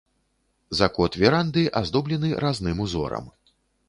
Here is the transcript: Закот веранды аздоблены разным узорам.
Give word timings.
Закот 0.79 1.15
веранды 1.23 1.67
аздоблены 1.81 2.31
разным 2.45 2.79
узорам. 2.87 3.29